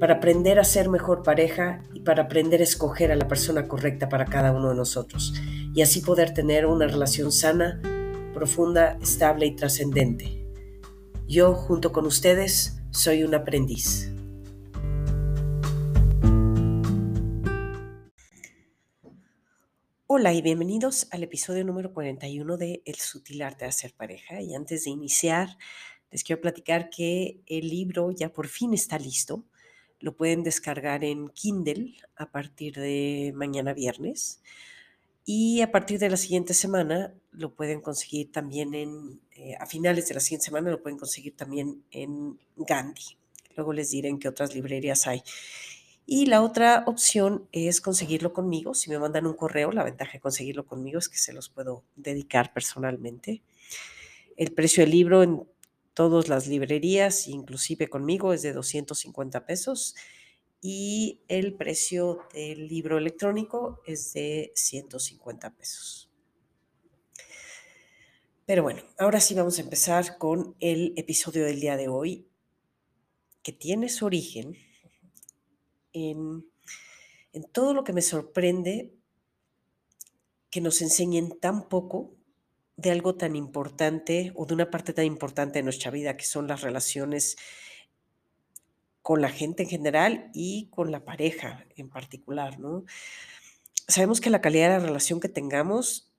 [0.00, 4.08] para aprender a ser mejor pareja y para aprender a escoger a la persona correcta
[4.08, 5.34] para cada uno de nosotros
[5.74, 7.82] y así poder tener una relación sana,
[8.32, 10.42] profunda, estable y trascendente.
[11.28, 14.10] Yo, junto con ustedes, soy un aprendiz.
[20.06, 24.40] Hola y bienvenidos al episodio número 41 de El sutil arte de hacer pareja.
[24.40, 25.58] Y antes de iniciar,
[26.10, 29.44] les quiero platicar que el libro ya por fin está listo.
[30.00, 34.40] Lo pueden descargar en Kindle a partir de mañana viernes.
[35.24, 40.08] Y a partir de la siguiente semana lo pueden conseguir también en, eh, a finales
[40.08, 43.16] de la siguiente semana lo pueden conseguir también en Gandhi.
[43.56, 45.22] Luego les diré en qué otras librerías hay.
[46.06, 48.74] Y la otra opción es conseguirlo conmigo.
[48.74, 51.84] Si me mandan un correo, la ventaja de conseguirlo conmigo es que se los puedo
[51.94, 53.42] dedicar personalmente.
[54.36, 55.46] El precio del libro
[55.94, 59.94] todas las librerías, inclusive conmigo, es de 250 pesos
[60.62, 66.10] y el precio del libro electrónico es de 150 pesos.
[68.44, 72.26] Pero bueno, ahora sí vamos a empezar con el episodio del día de hoy,
[73.42, 74.56] que tiene su origen
[75.92, 76.46] en,
[77.32, 78.92] en todo lo que me sorprende
[80.50, 82.16] que nos enseñen tan poco
[82.80, 86.46] de algo tan importante o de una parte tan importante de nuestra vida, que son
[86.46, 87.36] las relaciones
[89.02, 92.84] con la gente en general y con la pareja en particular, ¿no?
[93.88, 96.12] Sabemos que la calidad de la relación que tengamos,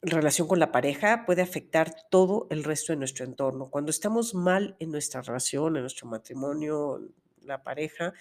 [0.00, 3.70] relación con la pareja, puede afectar todo el resto de nuestro entorno.
[3.70, 7.00] Cuando estamos mal en nuestra relación, en nuestro matrimonio,
[7.42, 8.14] la pareja,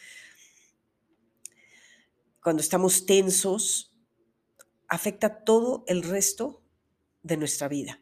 [2.43, 3.95] cuando estamos tensos,
[4.87, 6.61] afecta todo el resto
[7.23, 8.01] de nuestra vida.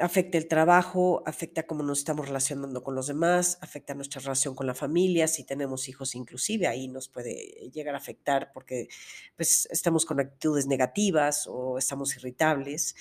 [0.00, 4.66] Afecta el trabajo, afecta cómo nos estamos relacionando con los demás, afecta nuestra relación con
[4.66, 8.88] la familia, si tenemos hijos inclusive, ahí nos puede llegar a afectar porque
[9.36, 12.94] pues, estamos con actitudes negativas o estamos irritables.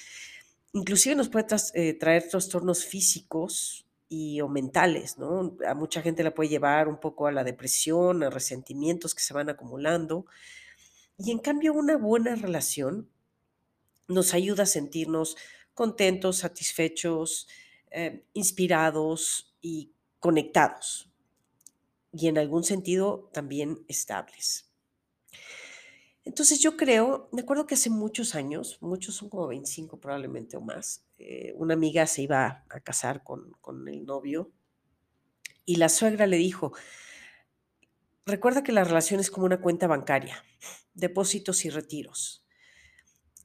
[0.74, 5.56] Inclusive nos puede eh, traer trastornos físicos y o mentales, ¿no?
[5.66, 9.34] A mucha gente le puede llevar un poco a la depresión, a resentimientos que se
[9.34, 10.26] van acumulando.
[11.18, 13.10] Y en cambio, una buena relación
[14.12, 15.38] nos ayuda a sentirnos
[15.74, 17.48] contentos, satisfechos,
[17.90, 21.10] eh, inspirados y conectados.
[22.14, 24.70] Y en algún sentido también estables.
[26.24, 30.62] Entonces yo creo, me acuerdo que hace muchos años, muchos son como 25 probablemente o
[30.62, 34.52] más, eh, una amiga se iba a casar con, con el novio
[35.66, 36.74] y la suegra le dijo,
[38.26, 40.44] recuerda que la relación es como una cuenta bancaria,
[40.94, 42.41] depósitos y retiros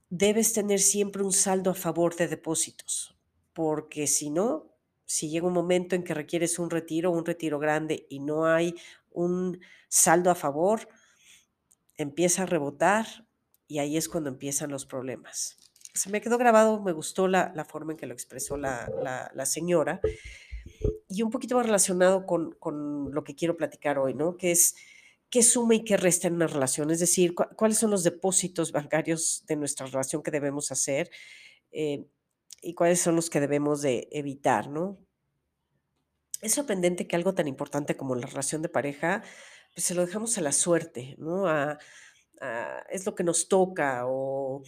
[0.08, 3.16] debes tener siempre un saldo a favor de depósitos,
[3.52, 4.72] porque si no,
[5.04, 8.74] si llega un momento en que requieres un retiro, un retiro grande y no hay
[9.10, 10.88] un saldo a favor,
[11.96, 13.06] empieza a rebotar
[13.66, 15.56] y ahí es cuando empiezan los problemas.
[15.94, 18.88] Se me quedó grabado, me gustó la, forma en que lo expresó la,
[19.32, 20.00] la, señora
[21.08, 24.36] y un poquito relacionado con, con, lo que quiero platicar hoy, ¿no?
[24.36, 24.76] Que es
[25.30, 29.44] qué suma y qué resta en una relación, es decir, cuáles son los depósitos bancarios
[29.46, 31.10] de nuestra relación que debemos hacer
[31.72, 32.06] eh,
[32.62, 34.98] y cuáles son los que debemos de evitar, ¿no?
[36.42, 39.22] Es sorprendente que algo tan importante como la relación de pareja,
[39.74, 41.46] pues se lo dejamos a la suerte, ¿no?
[42.90, 44.62] es lo que nos toca o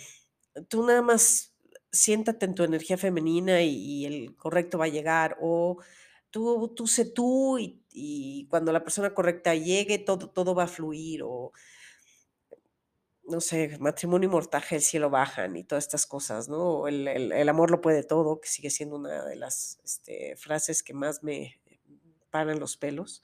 [0.68, 1.54] tú nada más
[1.92, 5.76] siéntate en tu energía femenina y, y el correcto va a llegar o
[6.30, 11.22] tú, tú sé tú y, cuando la persona correcta llegue, todo, todo va a fluir
[11.24, 11.52] o,
[13.24, 16.88] no sé, matrimonio y mortaje, el cielo bajan y todas estas cosas, ¿no?
[16.88, 21.22] El, amor lo puede todo, que sigue siendo una de las este, frases que más
[21.22, 21.60] me
[22.30, 23.22] paran los pelos.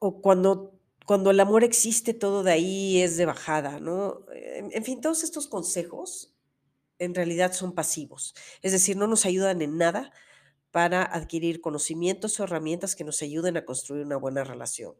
[0.00, 4.24] O cuando, cuando el amor existe, todo de ahí es de bajada, ¿no?
[4.34, 6.31] en fin, todos estos consejos
[7.02, 10.12] en realidad son pasivos, es decir, no nos ayudan en nada
[10.70, 14.94] para adquirir conocimientos o herramientas que nos ayuden a construir una buena relación.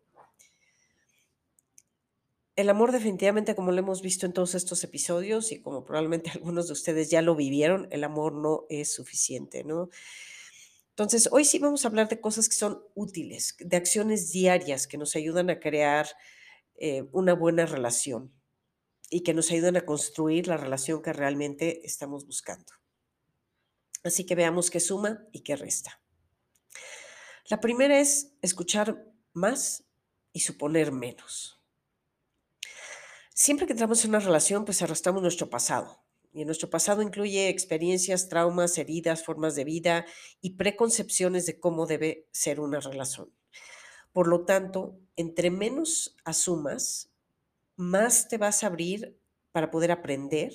[2.55, 6.67] El amor definitivamente, como lo hemos visto en todos estos episodios y como probablemente algunos
[6.67, 9.89] de ustedes ya lo vivieron, el amor no es suficiente, ¿no?
[10.91, 14.99] Entonces, hoy sí vamos a hablar de cosas que son útiles, de acciones diarias que
[14.99, 16.07] nos ayudan a crear
[16.75, 18.31] eh, una buena relación
[19.13, 22.73] y que nos ayuden a construir la relación que realmente estamos buscando.
[24.03, 26.01] Así que veamos qué suma y qué resta.
[27.51, 29.05] La primera es escuchar
[29.35, 29.85] más
[30.33, 31.63] y suponer menos.
[33.35, 36.03] Siempre que entramos en una relación, pues arrastramos nuestro pasado.
[36.33, 40.07] Y nuestro pasado incluye experiencias, traumas, heridas, formas de vida
[40.41, 43.31] y preconcepciones de cómo debe ser una relación.
[44.13, 47.12] Por lo tanto, entre menos asumas,
[47.83, 49.19] más te vas a abrir
[49.53, 50.53] para poder aprender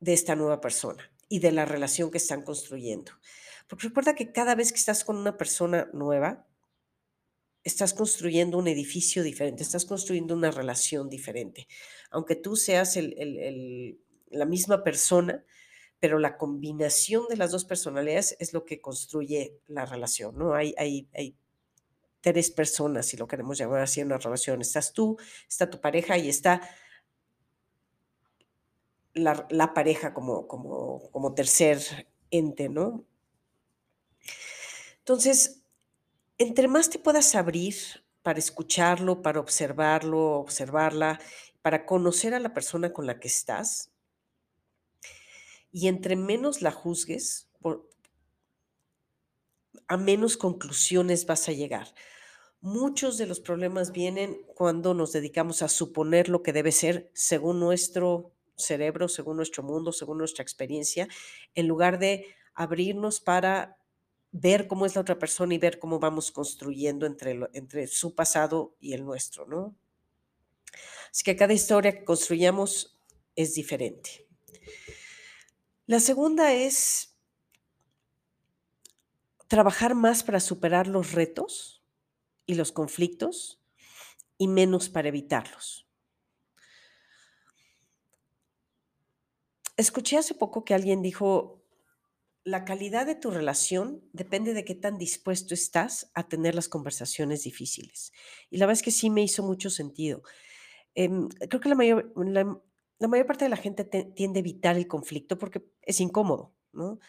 [0.00, 3.12] de esta nueva persona y de la relación que están construyendo.
[3.68, 6.46] Porque recuerda que cada vez que estás con una persona nueva,
[7.64, 11.68] estás construyendo un edificio diferente, estás construyendo una relación diferente.
[12.10, 12.98] Aunque tú seas
[14.30, 15.44] la misma persona,
[16.00, 20.54] pero la combinación de las dos personalidades es lo que construye la relación, ¿no?
[20.54, 21.36] Hay, hay, hay
[22.22, 24.62] tres personas, si lo queremos llamar así, en una relación.
[24.62, 26.62] Estás tú, está tu pareja y está
[29.12, 33.04] la, pareja como, como, como tercer ente, ¿no?
[34.98, 35.62] Entonces,
[36.38, 37.74] entre más te puedas abrir
[38.22, 41.20] para escucharlo, para observarlo, observarla,
[41.60, 43.90] para conocer a la persona con la que estás,
[45.72, 47.48] y entre menos la juzgues,
[49.92, 51.86] a menos conclusiones vas a llegar.
[52.62, 57.60] Muchos de los problemas vienen cuando nos dedicamos a suponer lo que debe ser según
[57.60, 61.08] nuestro cerebro, según nuestro mundo, según nuestra experiencia,
[61.54, 62.24] en lugar de
[62.54, 63.76] abrirnos para
[64.30, 68.74] ver cómo es la otra persona y ver cómo vamos construyendo entre, entre su pasado
[68.80, 69.76] y el nuestro, ¿no?
[71.10, 72.98] Así que cada historia que construyamos
[73.36, 74.26] es diferente.
[75.84, 77.11] La segunda es
[79.52, 81.84] trabajar más para superar los retos
[82.46, 83.62] y los conflictos
[84.38, 85.86] y menos para evitarlos.
[89.76, 91.62] Escuché hace poco que alguien dijo,
[92.44, 97.42] la calidad de tu relación depende de qué tan dispuesto estás a tener las conversaciones
[97.42, 98.10] difíciles.
[98.48, 100.22] Y la verdad es que sí me hizo mucho sentido.
[100.94, 102.58] Em, creo que la mayor, la,
[103.06, 107.00] mayor parte de la gente tiende a evitar el conflicto porque es incómodo, ¿no?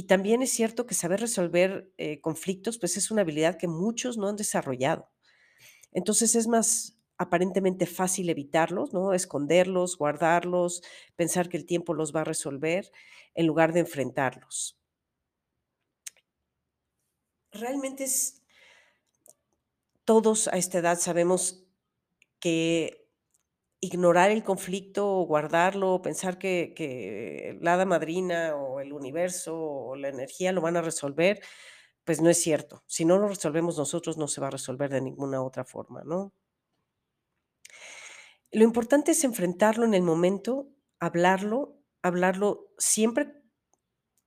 [0.00, 4.16] Y también es cierto que saber resolver eh, conflictos, pues es una habilidad que muchos
[4.16, 5.10] no han desarrollado.
[5.92, 9.12] Entonces es más aparentemente fácil evitarlos, ¿no?
[9.12, 10.82] Esconderlos, guardarlos,
[11.16, 12.90] pensar que el tiempo los va a resolver,
[13.34, 14.80] en lugar de enfrentarlos.
[17.52, 18.42] Realmente es,
[20.06, 21.66] todos a esta edad sabemos
[22.38, 22.99] que
[23.80, 30.60] ignorar el conflicto guardarlo, pensar que, la madrina o el universo o la energía lo
[30.60, 31.40] van a resolver,
[32.04, 32.82] pues no es cierto.
[32.86, 36.32] Si no lo resolvemos nosotros, no se va a resolver de ninguna otra forma, ¿no?
[38.52, 40.68] Lo importante es enfrentarlo en el momento,
[40.98, 43.32] hablarlo, hablarlo siempre,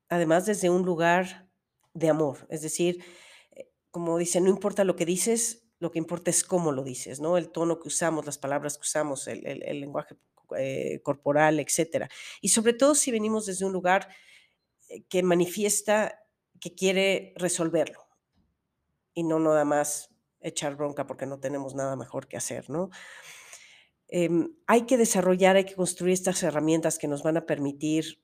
[0.07, 1.50] además desde un lugar
[1.94, 2.47] de amor.
[2.50, 3.03] Es decir,
[3.51, 7.19] eh, como dice, no importa lo que dices, lo que importa es cómo lo dices,
[7.19, 7.38] ¿no?
[7.38, 9.44] El tono que usamos, las palabras que usamos, el,
[9.81, 10.15] lenguaje
[10.57, 12.09] eh, corporal, etcétera.
[12.39, 14.07] Y sobre todo si venimos desde un lugar
[14.88, 16.24] eh, que manifiesta
[16.62, 18.00] que quiere resolverlo
[19.13, 22.89] y no nada más echar bronca porque no tenemos nada mejor que hacer, ¿no?
[24.08, 28.24] Em, hay que desarrollar, hay que construir estas herramientas que nos van a permitir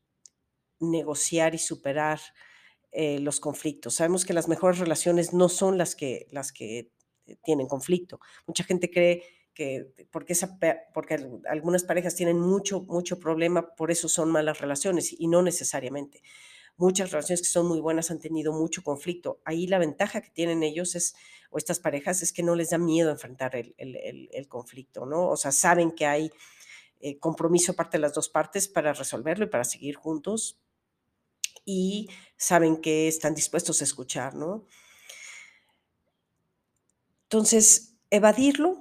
[0.79, 2.21] negociar y superar
[2.93, 3.95] eh, los conflictos.
[3.95, 6.91] Sabemos que las mejores relaciones no son las que, las que eh,
[7.37, 8.19] tienen conflicto.
[8.47, 10.57] Mucha gente cree que porque, esa,
[10.93, 11.17] porque
[11.49, 16.21] algunas parejas tienen mucho, mucho problema, por eso son malas relaciones y no necesariamente.
[16.77, 19.41] Muchas relaciones que son muy buenas han tenido mucho conflicto.
[19.43, 21.13] Ahí la ventaja que tienen ellos es,
[21.49, 25.27] o estas parejas, es que no les da miedo enfrentar el, el, conflicto, ¿no?
[25.27, 26.31] O sea, saben que hay
[27.01, 30.57] eh, compromiso parte de las dos partes para resolverlo y para seguir juntos
[31.65, 34.65] y saben que están dispuestos a escuchar, ¿no?
[37.31, 38.79] Entonces, evadirlo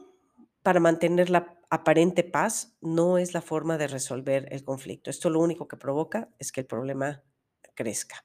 [0.63, 5.11] para mantener la aparente paz no es la forma de resolver el conflicto.
[5.11, 7.23] Esto lo único que provoca es que el problema
[7.75, 8.25] crezca.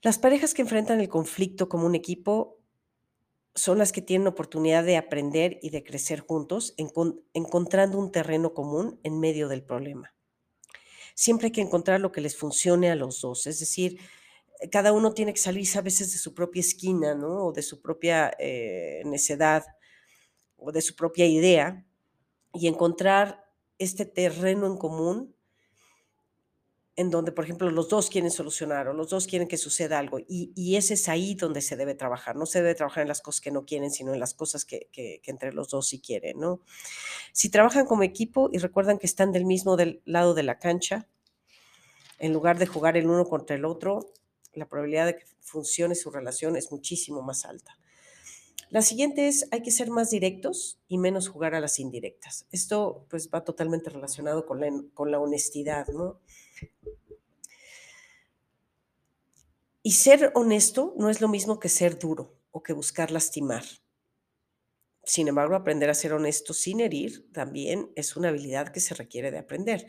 [0.00, 2.62] Las parejas que enfrentan el conflicto como un equipo
[3.54, 6.74] son las que tienen oportunidad de aprender y de crecer juntos,
[7.34, 10.14] encontrando un terreno común en medio del problema.
[11.14, 14.00] Siempre hay que encontrar lo que les funcione a los dos, es decir,
[14.70, 17.46] cada uno tiene que salir a veces de su propia esquina, ¿no?
[17.46, 19.64] O de su propia eh, necedad
[20.56, 21.84] o de su propia idea
[22.52, 23.44] y encontrar
[23.78, 25.34] este terreno en común
[26.96, 30.20] en donde, por ejemplo, los dos quieren solucionar o los dos quieren que suceda algo.
[30.20, 32.36] Y, y, ese es ahí donde se debe trabajar.
[32.36, 34.88] No se debe trabajar en las cosas que no quieren, sino en las cosas que,
[34.92, 36.60] que, que, entre los dos sí quieren, ¿no?
[37.32, 41.08] Si trabajan como equipo y recuerdan que están del mismo del lado de la cancha,
[42.18, 44.12] en lugar de jugar el uno contra el otro,
[44.56, 47.78] la probabilidad de que funcione su relación es muchísimo más alta.
[48.70, 52.46] La siguiente es, hay que ser más directos y menos jugar a las indirectas.
[52.50, 56.18] Esto pues va totalmente relacionado con la, con la honestidad, ¿no?
[59.82, 63.64] Y ser honesto no es lo mismo que ser duro o que buscar lastimar.
[65.04, 69.30] Sin embargo, aprender a ser honesto sin herir también es una habilidad que se requiere
[69.30, 69.86] de aprender.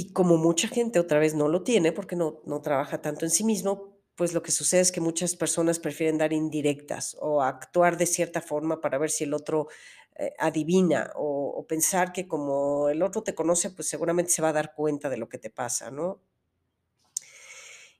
[0.00, 3.30] Y como mucha gente otra vez no lo tiene porque no, no trabaja tanto en
[3.30, 7.98] sí mismo, pues lo que sucede es que muchas personas prefieren dar indirectas o actuar
[7.98, 9.68] de cierta forma para ver si el otro
[10.16, 14.52] eh, adivina o, pensar que como el otro te conoce, pues seguramente se va a
[14.54, 16.22] dar cuenta de lo que te pasa, ¿no?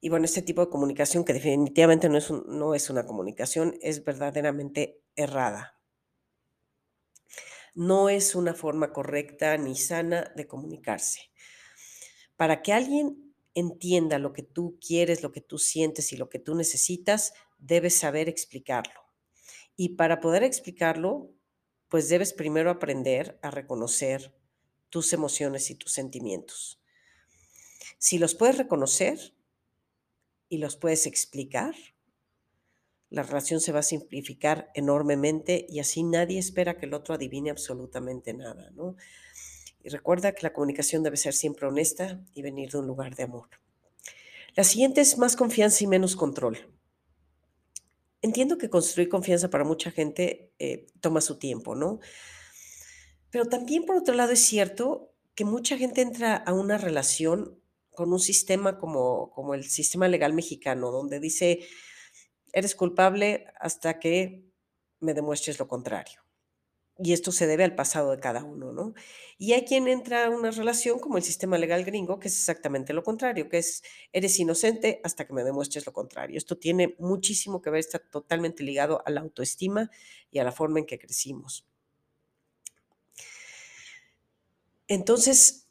[0.00, 4.02] Y bueno, este tipo de comunicación que definitivamente no es, no es una comunicación, es
[4.02, 5.78] verdaderamente errada.
[7.74, 11.29] No es una forma correcta ni sana de comunicarse.
[12.40, 16.38] Para que alguien entienda lo que tú quieres, lo que tú sientes y lo que
[16.38, 18.98] tú necesitas, debes saber explicarlo.
[19.76, 21.34] Y para poder explicarlo,
[21.90, 24.34] pues debes primero aprender a reconocer
[24.88, 26.80] tus emociones y tus sentimientos.
[27.98, 29.34] Si los puedes reconocer
[30.48, 31.74] y los puedes explicar,
[33.10, 37.50] la relación se va a simplificar enormemente y así nadie espera que el otro adivine
[37.50, 38.96] absolutamente nada, ¿no?
[39.82, 43.22] Y recuerda que la comunicación debe ser siempre honesta y venir de un lugar de
[43.24, 43.48] amor.
[44.54, 46.58] La siguiente es más confianza y menos control.
[48.22, 52.00] Entiendo que construir confianza para mucha gente eh, toma su tiempo, ¿no?
[53.30, 57.58] Pero también por otro lado es cierto que mucha gente entra a una relación
[57.92, 61.60] con un sistema como, como el sistema legal mexicano, donde dice,
[62.52, 64.44] eres culpable hasta que
[64.98, 66.20] me demuestres lo contrario
[67.02, 68.94] y esto se debe al pasado de cada uno, ¿no?
[69.38, 72.92] Y hay quien entra a una relación como el sistema legal gringo, que es exactamente
[72.92, 76.36] lo contrario, que es, eres inocente hasta que me demuestres lo contrario.
[76.36, 79.90] Esto tiene muchísimo que ver, está totalmente ligado a la autoestima
[80.30, 81.66] y a la forma en que crecimos.
[84.88, 85.68] Entonces,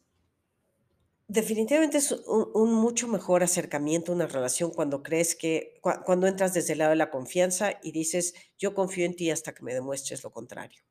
[1.27, 6.73] definitivamente es un, mucho mejor acercamiento a una relación cuando crees que, cuando entras desde
[6.73, 10.23] el lado de la confianza y dices, yo confío en ti hasta que me demuestres
[10.23, 10.88] lo contrario.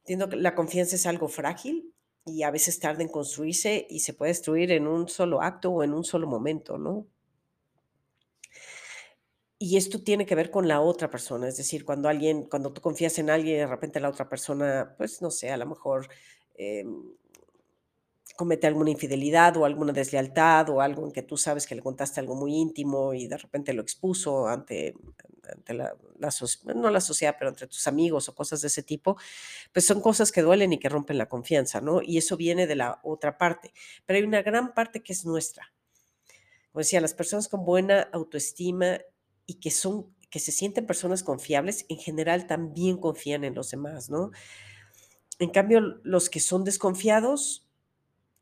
[0.00, 1.94] Entiendo que la confianza es algo frágil
[2.24, 5.82] y a veces tarda en construirse y se puede destruir en un solo acto o
[5.82, 7.06] en un solo momento, ¿no?
[9.60, 12.80] Y esto tiene que ver con la otra persona, es decir, cuando alguien, cuando tú
[12.80, 16.08] confías en alguien, de repente la otra persona, pues no sé, a lo mejor
[16.54, 17.02] em,
[18.38, 22.20] comete alguna infidelidad o alguna deslealtad o algo en que tú sabes que le contaste
[22.20, 24.94] algo muy íntimo y de repente lo expuso ante,
[25.52, 25.92] ante la,
[26.76, 29.16] no la sociedad, pero entre tus amigos o cosas de ese tipo,
[29.72, 32.00] pues son cosas que duelen y que rompen la confianza, ¿no?
[32.00, 33.72] Y eso viene de la otra parte.
[34.06, 35.72] Pero hay una gran parte que es nuestra.
[36.70, 39.00] Como decía, las personas con buena autoestima
[39.46, 44.10] y que son que se sienten personas confiables, en general también confían en los demás,
[44.10, 44.30] ¿no?
[45.40, 47.67] En cambio, los que son desconfiados,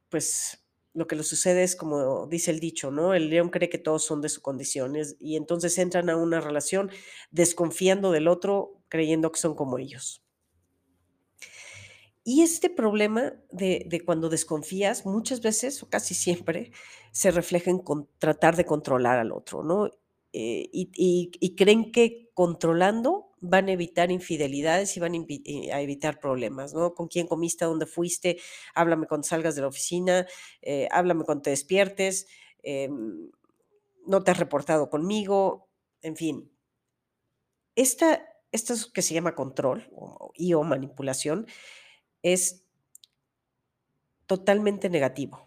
[0.08, 3.12] pues lo que le sucede es como dice el dicho, ¿no?
[3.12, 6.90] El león cree que todos son de su condición y entonces entran a una relación
[7.30, 10.22] desconfiando del otro, creyendo que son como ellos.
[12.28, 16.72] Y este problema de, cuando desconfías, muchas veces o casi siempre,
[17.12, 17.84] se refleja en
[18.18, 19.90] tratar de controlar al otro, ¿no?
[20.32, 26.74] Eh, y, creen que controlando van a evitar infidelidades y van eh, a, evitar problemas,
[26.74, 26.94] ¿no?
[26.94, 27.64] ¿Con quién comiste?
[27.64, 28.38] ¿Dónde fuiste?
[28.74, 30.26] Háblame cuando salgas de la oficina,
[30.62, 32.26] eh, háblame cuando te despiertes,
[32.62, 33.30] em,
[34.06, 35.68] no te has reportado conmigo,
[36.02, 36.50] en fin.
[37.74, 39.90] Esta, esto que se llama control
[40.34, 41.46] y o manipulación
[42.22, 42.64] es
[44.26, 45.46] totalmente negativo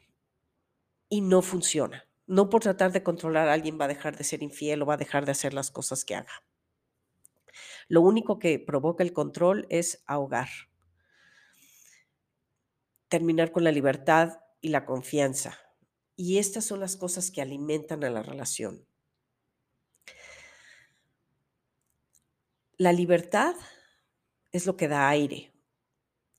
[1.09, 2.07] y no funciona.
[2.27, 4.93] No por tratar de controlar a alguien va a dejar de ser infiel o va
[4.93, 6.43] a dejar de hacer las cosas que haga.
[7.89, 10.47] Lo único que provoca el control es ahogar.
[13.09, 15.57] Terminar con la libertad y la confianza.
[16.15, 18.85] Y estas son las cosas que alimentan a la relación.
[22.77, 23.55] La libertad
[24.53, 25.51] es lo que da aire,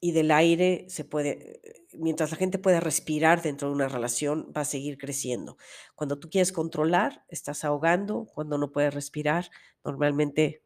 [0.00, 1.61] y del aire se puede,
[1.92, 5.59] mientras la gente pueda respirar dentro de una relación, va a seguir creciendo.
[5.95, 9.50] Cuando tú quieres controlar, estás ahogando, cuando no puedes respirar,
[9.85, 10.64] normalmente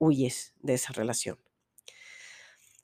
[0.00, 1.38] huyes de esa relación.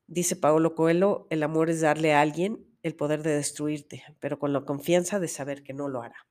[0.06, 4.52] Dice Paolo Coelho, el amor es darle a alguien el poder de destruirte, pero con
[4.52, 6.28] la confianza de saber que no lo hará.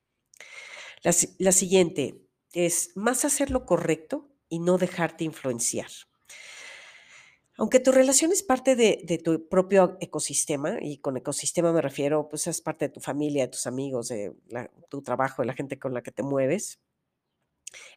[1.04, 2.22] La, la siguiente
[2.54, 5.90] es más hacer lo correcto y no dejarte influenciar.
[7.58, 12.48] Aunque tu relación es parte de, tu propio ecosistema, y con ecosistema me refiero, pues
[12.48, 14.36] es parte de tu familia, de tus amigos, de
[14.90, 16.82] tu trabajo, de la gente con la que te mueves,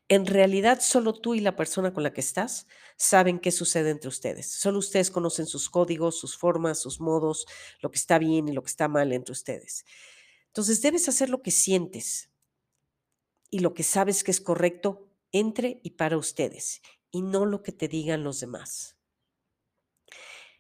[0.08, 2.66] en realidad solo tú y la persona con la que estás
[2.97, 4.50] saben qué sucede entre ustedes.
[4.50, 7.47] Solo ustedes conocen sus códigos, sus formas, sus modos,
[7.80, 9.85] lo que está bien y lo que está mal entre ustedes.
[10.47, 12.30] Entonces debes hacer lo que sientes
[13.50, 16.80] y lo que sabes que es correcto entre y para ustedes
[17.11, 18.97] y no lo que te digan los demás.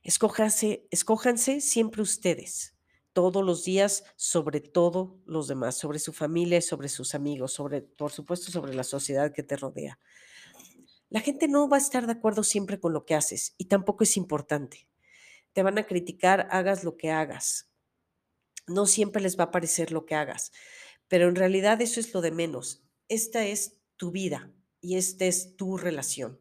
[0.02, 2.77] Escójanse, escójanse siempre ustedes,
[3.18, 8.12] todos los días, sobre todo los demás, sobre su familia, sobre sus amigos, sobre, por
[8.12, 9.98] supuesto, sobre la sociedad que te rodea.
[11.08, 14.04] La gente no va a estar de acuerdo siempre con lo que haces y tampoco
[14.04, 14.86] es importante.
[15.52, 17.68] Te van a criticar, hagas lo que hagas.
[18.68, 20.52] No siempre les va a parecer lo que hagas,
[21.08, 22.84] pero en realidad eso es lo de menos.
[23.08, 26.40] Esta es tu vida y esta es tu relación.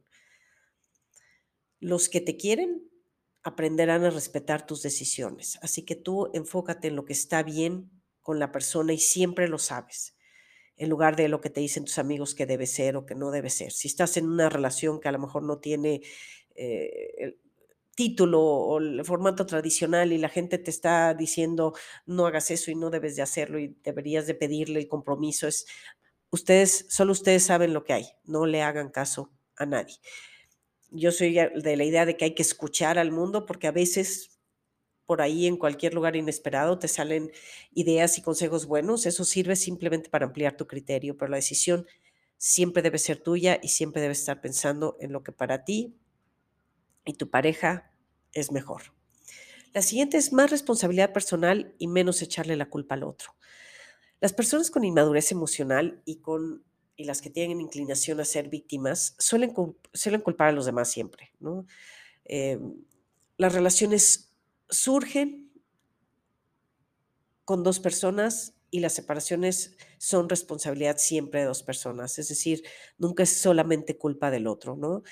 [1.80, 2.88] Los que te quieren
[3.48, 5.58] aprenderán a respetar tus decisiones.
[5.62, 7.90] Así que tú enfócate en lo que está bien
[8.22, 10.18] con la persona y siempre lo sabes,
[10.76, 13.32] en lugar de lo que te dicen tus amigos que debe ser o que no
[13.32, 13.72] debe ser.
[13.72, 16.02] Si estás en una relación que a lo mejor no tiene
[16.56, 17.40] eh, el
[17.96, 21.74] título o el formato tradicional y la gente te está diciendo
[22.06, 25.66] no hagas eso y no debes de hacerlo y deberías de pedirle el compromiso, es
[26.32, 29.96] ustedes, solo ustedes saben lo que hay, no le hagan caso a nadie
[30.92, 34.38] yo soy de la idea de que hay que escuchar al mundo porque a veces
[35.06, 37.32] por ahí en cualquier lugar inesperado te salen
[37.74, 39.06] ideas y consejos buenos.
[39.06, 41.88] Eso sirve simplemente para ampliar tu criterio, pero la decisión
[42.38, 45.96] siempre debe ser tuya y siempre debes estar pensando en lo que para ti
[47.06, 47.92] y tu pareja
[48.34, 48.94] es mejor.
[49.74, 53.36] La siguiente es más responsabilidad personal y menos echarle la culpa al otro.
[54.20, 56.64] Las personas con inmadurez emocional y con
[56.98, 59.54] y las que tienen inclinación a ser víctimas suelen,
[59.94, 61.32] suelen culpar a los demás siempre.
[62.26, 62.84] Em,
[63.38, 64.34] las relaciones
[64.68, 65.52] surgen
[67.46, 72.64] con dos personas y las separaciones son responsabilidad siempre de dos personas, es decir,
[72.98, 75.04] nunca es solamente culpa del otro.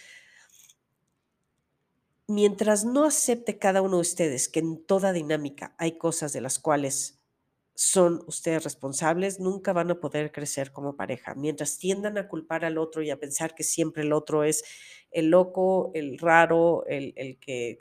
[2.28, 6.58] Mientras no acepte cada uno de ustedes que en toda dinámica hay cosas de las
[6.58, 7.20] cuales
[7.76, 11.36] son ustedes responsables, nunca van a poder crecer como pareja.
[11.36, 14.64] Mientras tiendan a culpar al otro y a pensar que siempre el otro es
[15.12, 17.78] el loco, el raro, el, que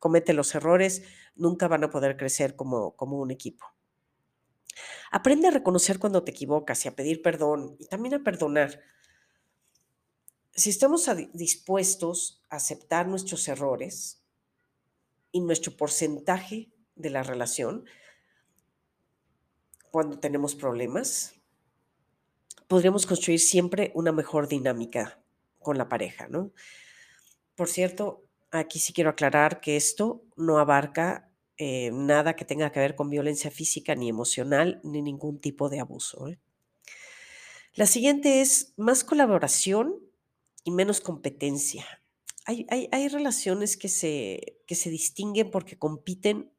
[0.00, 1.04] comete los errores,
[1.36, 3.64] nunca van a poder crecer como, como un equipo.
[5.12, 8.80] Aprende a reconocer cuando te equivocas y a pedir perdón y también a perdonar.
[10.50, 14.24] Si estamos dispuestos a aceptar nuestros errores
[15.30, 17.84] y nuestro porcentaje de la relación,
[19.94, 21.36] cuando tenemos problemas,
[22.66, 25.22] podríamos construir siempre una mejor dinámica
[25.60, 26.50] con la pareja, ¿no?
[27.54, 32.80] Por cierto, aquí sí quiero aclarar que esto no abarca eh, nada que tenga que
[32.80, 36.26] ver con violencia física ni emocional ni ningún tipo de abuso.
[36.26, 36.40] ¿eh?
[37.74, 39.94] La siguiente es más colaboración
[40.64, 41.86] y menos competencia.
[42.46, 46.50] Hay, hay, relaciones que se, que se distinguen porque compiten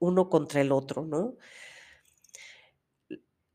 [0.00, 1.36] uno contra el otro, ¿no?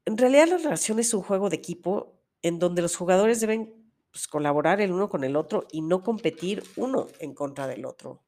[0.07, 4.25] En realidad la relación es un juego de equipo en donde los jugadores deben pues,
[4.29, 8.23] colaborar el uno con el otro y no competir uno en contra del otro.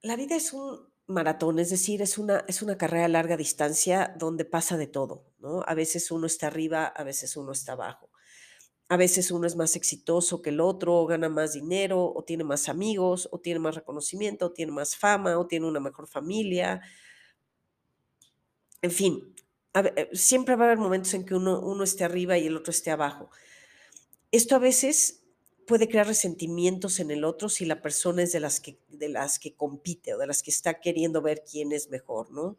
[0.00, 4.14] La vida es un maratón, es decir, es una, es una carrera a larga distancia
[4.18, 5.62] donde pasa de todo, ¿no?
[5.66, 8.08] A veces uno está arriba, a veces uno está abajo.
[8.88, 12.44] A veces uno es más exitoso que el otro, o gana más dinero, o tiene
[12.44, 16.80] más amigos, o tiene más reconocimiento, o tiene más fama, o tiene una mejor familia,
[18.82, 19.34] en fin,
[19.74, 22.70] eh, siempre va a haber momentos en que uno, uno esté arriba y el otro
[22.70, 23.30] esté abajo.
[24.30, 25.24] Esto a veces
[25.66, 29.38] puede crear resentimientos en el otro si la persona es de las que, de las
[29.38, 32.58] que compite o de las que está queriendo ver quién es mejor, ¿no?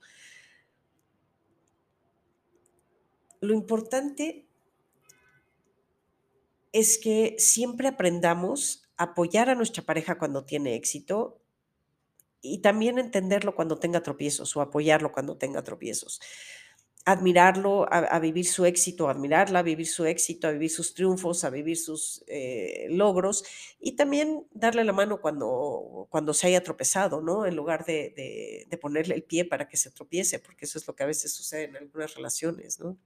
[3.41, 4.45] Lo importante
[6.71, 11.38] es que siempre aprendamos a apoyar a nuestra pareja cuando tiene éxito
[12.41, 16.21] y también entenderlo cuando tenga tropiezos o apoyarlo cuando tenga tropiezos.
[17.06, 21.49] Admirarlo, a, vivir su éxito, admirarla, a vivir su éxito, a vivir sus triunfos, a
[21.49, 23.43] vivir sus eh, logros
[23.80, 27.45] y también darle la mano cuando, cuando se haya tropezado, ¿no?
[27.45, 30.95] En lugar de, de ponerle el pie para que se tropiece, porque eso es lo
[30.95, 32.97] que a veces sucede en algunas relaciones, ¿no?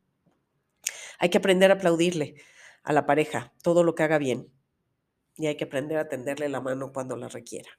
[1.20, 2.36] Hay que aprender a aplaudirle
[2.84, 4.52] a la pareja todo lo que haga bien,
[5.38, 7.70] y hay que aprender a tenderle la mano cuando la requiera.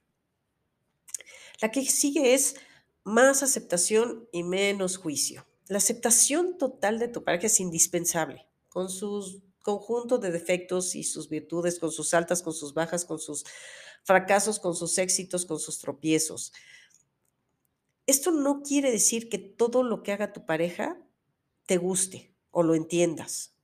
[1.60, 2.56] La que sigue es
[3.04, 5.46] más aceptación y menos juicio.
[5.68, 11.30] La aceptación total de tu pareja es indispensable, con sus conjunto de defectos y sus
[11.30, 13.44] virtudes, con sus altas, con sus bajas, con sus
[14.04, 16.52] fracasos, con sus éxitos, con sus tropiezos.
[18.06, 21.00] Esto no quiere decir que todo lo que haga tu pareja
[21.64, 23.56] te guste o lo entiendas,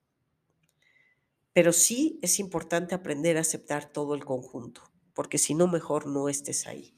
[1.53, 6.31] pero sí es importante aprender a aceptar todo el conjunto, porque si no, mejor no
[6.31, 6.95] estés ahí.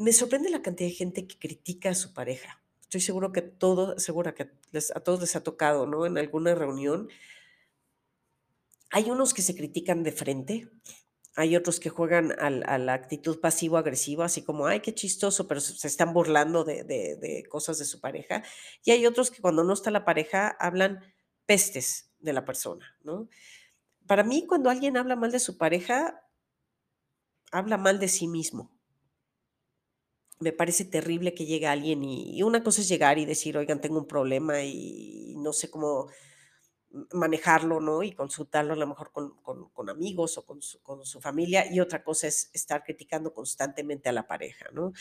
[0.00, 2.64] Me sorprende la cantidad de gente que critica a su pareja.
[2.80, 4.50] Estoy seguro que todo, segura que
[4.94, 6.06] a todos les ha tocado, ¿no?
[6.06, 7.10] En alguna reunión.
[8.90, 10.70] Hay unos que se critican de frente,
[11.36, 15.86] hay otros que juegan a la actitud pasivo-agresiva, así como, ay, qué chistoso, pero se
[15.86, 18.42] están burlando de, de, cosas de su pareja.
[18.82, 21.04] Y hay otros que cuando no está la pareja hablan
[21.44, 22.96] pestes de la persona.
[24.06, 26.26] Para mí, cuando alguien habla mal de su pareja,
[27.52, 28.79] habla mal de sí mismo.
[30.40, 33.98] Me parece terrible que llegue alguien y, una cosa es llegar y decir, oigan, tengo
[33.98, 36.08] un problema y no sé cómo
[37.12, 38.02] manejarlo, ¿no?
[38.02, 41.66] Y consultarlo a lo mejor con, amigos o con su, familia.
[41.70, 44.92] Y otra cosa es estar criticando constantemente a la pareja, ¿no?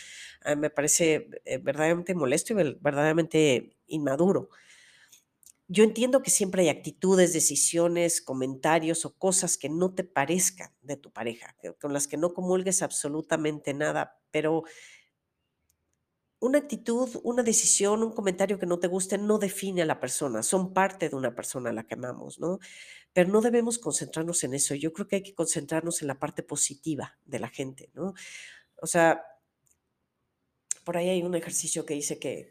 [0.44, 4.50] Ah, me parece eh, verdaderamente molesto y verdaderamente inmaduro.
[5.68, 10.98] Yo entiendo que siempre hay actitudes, decisiones, comentarios o cosas que no te parezcan de
[10.98, 14.64] tu pareja, con las que no comulgues absolutamente nada, pero
[16.40, 20.42] una actitud, una decisión, un comentario que no te guste no define a la persona,
[20.42, 22.60] son parte de una persona a la que amamos, ¿no?
[23.14, 24.76] Pero no debemos concentrarnos en eso.
[24.76, 28.14] Yo creo que hay que concentrarnos en la parte positiva de la gente, ¿no?
[28.82, 29.22] O sea,
[30.86, 32.50] por ahí hay un ejercicio que dice que,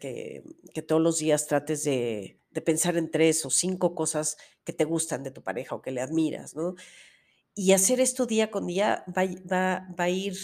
[0.75, 4.85] que, todos los días trates de, de, pensar en tres o cinco cosas que te
[4.85, 6.75] gustan de tu pareja o que le admiras, ¿no?
[7.55, 10.37] Y hacer esto día con día va, va, va a ir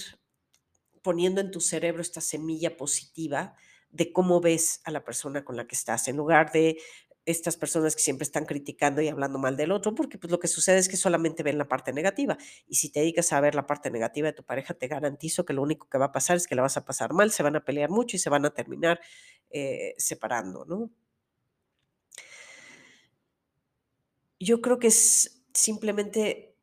[1.04, 3.54] poniendo en tu cerebro esta semilla positiva
[3.90, 6.78] de cómo ves a la persona con la que estás, en lugar de
[7.26, 10.48] estas personas que siempre están criticando y hablando mal del otro, porque pues lo que
[10.48, 12.36] sucede es que solamente ven la parte negativa.
[12.66, 15.52] Y si te dedicas a ver la parte negativa de tu pareja, te garantizo que
[15.52, 17.56] lo único que va a pasar es que la vas a pasar mal, se van
[17.56, 19.00] a pelear mucho y se van a terminar
[19.50, 20.90] eh, separando, ¿no?
[24.40, 26.56] Yo creo que es simplemente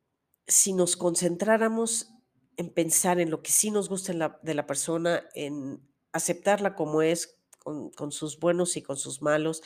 [0.46, 2.11] si nos concentráramos
[2.56, 5.80] en pensar en lo que sí nos gusta de la persona, en
[6.12, 9.62] aceptarla como es, con, sus buenos y con sus malos.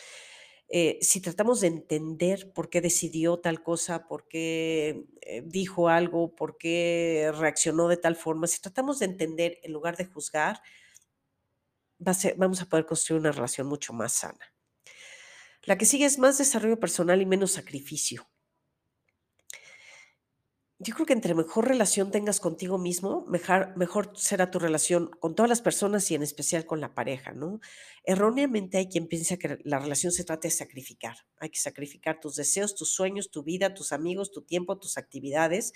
[0.69, 6.35] Eh, si tratamos de entender por qué decidió tal cosa, por qué eh, dijo algo,
[6.35, 10.61] por qué reaccionó de tal forma, si tratamos de entender en lugar de juzgar,
[11.99, 14.53] vamos a poder construir una relación mucho más sana.
[15.63, 18.29] La que sigue es más desarrollo personal y menos sacrificio
[20.79, 25.35] yo creo que entre mejor relación tengas contigo mismo, mejor, mejor, será tu relación con
[25.35, 27.61] todas las personas y en especial con la pareja, ¿no?
[28.05, 31.17] Erróneamente hay quien piensa que la relación se trata de sacrificar.
[31.39, 35.73] Hay que sacrificar tus deseos, tus sueños, tu vida, tus amigos, tu tiempo, tus actividades,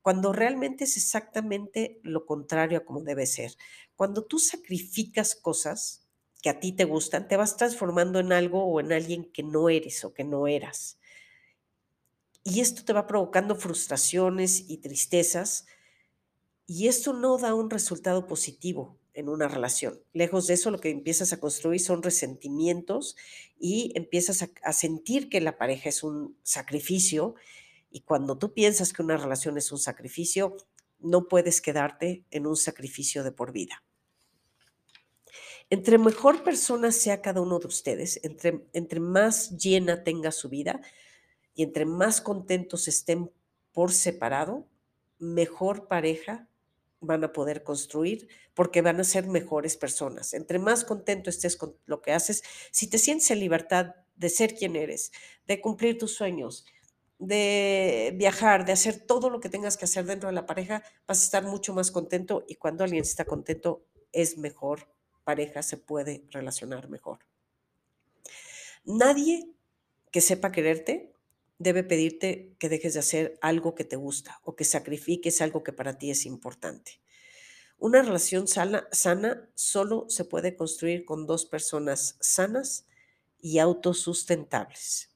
[0.00, 3.56] cuando realmente es exactamente lo contrario a como debe ser.
[3.96, 6.06] Cuando tú sacrificas cosas
[6.40, 9.68] que a ti te gustan, te vas transformando en algo o en alguien que no
[9.68, 11.00] eres o que no eras.
[12.46, 15.66] Y esto te va provocando frustraciones y tristezas.
[16.64, 20.00] Y esto no da un resultado positivo en una relación.
[20.12, 23.16] Lejos de eso, lo que empiezas a construir son resentimientos
[23.58, 27.34] y empiezas a, sentir que la pareja es un sacrificio.
[27.90, 30.56] Y cuando tú piensas que una relación es un sacrificio,
[31.00, 33.82] no puedes quedarte en un sacrificio de por vida.
[35.68, 40.80] Entre mejor persona sea cada uno de ustedes, entre, entre más llena tenga su vida,
[41.56, 43.32] y entre más contentos estén
[43.72, 44.68] por separado,
[45.18, 46.48] mejor pareja
[47.00, 50.34] van a poder construir porque van a ser mejores personas.
[50.34, 54.54] Entre más contento estés con lo que haces, si te sientes en libertad de ser
[54.54, 55.12] quien eres,
[55.46, 56.66] de cumplir tus sueños,
[57.18, 61.22] de viajar, de hacer todo lo que tengas que hacer dentro de la pareja, vas
[61.22, 64.88] a estar mucho más contento y cuando alguien está contento es mejor
[65.24, 67.20] pareja, se puede relacionar mejor.
[68.84, 69.50] Nadie
[70.12, 71.15] que sepa quererte
[71.58, 75.72] debe pedirte que dejes de hacer algo que te gusta o que sacrifiques algo que
[75.72, 77.00] para ti es importante.
[77.78, 78.88] Una relación sana,
[79.54, 82.86] solo se puede construir con dos personas sanas
[83.38, 85.10] y autosustentables.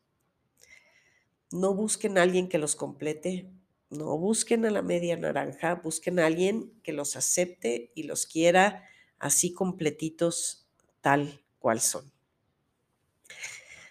[1.50, 3.50] No busquen a alguien que los complete,
[3.88, 8.85] no busquen a la media naranja, busquen a alguien que los acepte y los quiera
[9.18, 10.68] así completitos
[11.00, 12.12] tal cual son.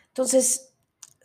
[0.08, 0.74] Entonces,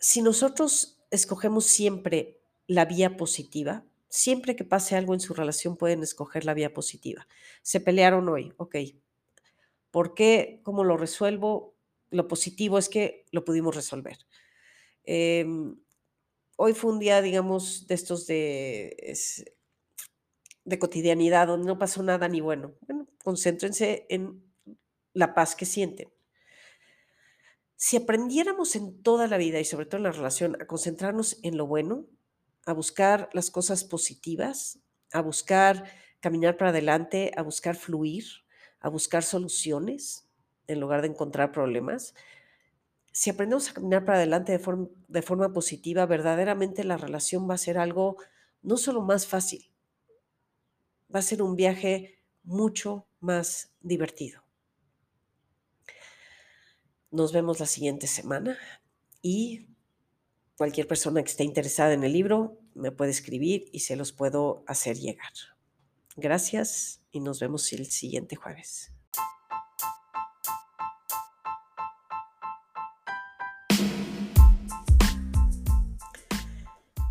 [0.00, 6.04] si nosotros escogemos siempre la vía positiva, Siempre que pase algo en su relación pueden
[6.04, 7.26] escoger la vía positiva.
[7.62, 8.76] Se pelearon hoy, ok.
[9.90, 10.60] ¿Por qué?
[10.62, 11.74] ¿Cómo lo resuelvo?
[12.10, 14.18] Lo positivo es que lo pudimos resolver.
[15.02, 15.80] Em,
[16.54, 18.96] hoy fue un día, digamos, de estos de,
[20.64, 22.76] de cotidianidad, donde no pasó nada ni bueno.
[22.82, 24.44] Bueno, concéntrense en
[25.12, 26.13] la paz que sienten.
[27.86, 31.58] Si aprendiéramos en toda la vida y sobre todo en la relación a concentrarnos en
[31.58, 32.06] lo bueno,
[32.64, 34.78] a buscar las cosas positivas,
[35.12, 35.84] a buscar
[36.20, 38.24] caminar para adelante, a buscar fluir,
[38.80, 40.26] a buscar soluciones
[40.66, 42.14] en lugar de encontrar problemas,
[43.12, 44.52] si aprendemos a caminar para adelante
[45.08, 48.16] de forma, positiva, verdaderamente la relación va a ser algo
[48.62, 49.70] no solo más fácil,
[51.14, 54.43] va a ser un viaje mucho más divertido.
[57.14, 58.58] Nos vemos la siguiente semana
[59.22, 59.68] y
[60.56, 64.64] cualquier persona que esté interesada en el libro me puede escribir y se los puedo
[64.66, 65.30] hacer llegar.
[66.16, 68.90] Gracias y nos vemos el siguiente jueves.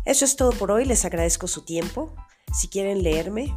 [0.04, 2.14] Eso es todo por hoy, les agradezco su tiempo.
[2.52, 3.56] Si quieren leerme,